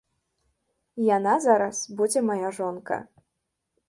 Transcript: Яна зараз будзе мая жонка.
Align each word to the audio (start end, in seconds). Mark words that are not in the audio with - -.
Яна 1.17 1.33
зараз 1.43 1.81
будзе 1.99 2.19
мая 2.31 2.49
жонка. 2.61 2.97